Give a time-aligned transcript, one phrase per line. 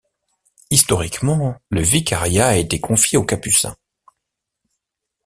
[0.71, 3.77] Historiquement, le vicariat a été confié aux capucins.